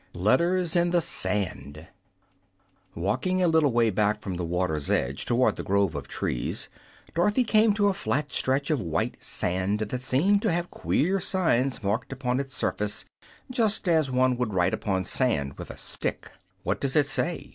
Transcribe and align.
3. 0.13 0.21
Letters 0.23 0.75
in 0.75 0.89
the 0.89 0.99
Sand 0.99 1.85
Walking 2.95 3.39
a 3.43 3.47
little 3.47 3.71
way 3.71 3.91
back 3.91 4.19
from 4.19 4.33
the 4.35 4.43
water's 4.43 4.89
edge, 4.89 5.25
toward 5.27 5.57
the 5.57 5.63
grove 5.63 5.93
of 5.93 6.07
trees, 6.07 6.69
Dorothy 7.13 7.43
came 7.43 7.71
to 7.75 7.87
a 7.87 7.93
flat 7.93 8.33
stretch 8.33 8.71
of 8.71 8.81
white 8.81 9.23
sand 9.23 9.77
that 9.77 10.01
seemed 10.01 10.41
to 10.41 10.51
have 10.51 10.71
queer 10.71 11.19
signs 11.19 11.83
marked 11.83 12.11
upon 12.11 12.39
its 12.39 12.55
surface, 12.57 13.05
just 13.51 13.87
as 13.87 14.09
one 14.09 14.37
would 14.37 14.55
write 14.55 14.73
upon 14.73 15.03
sand 15.03 15.59
with 15.59 15.69
a 15.69 15.77
stick. 15.77 16.31
"What 16.63 16.81
does 16.81 16.95
it 16.95 17.05
say?" 17.05 17.49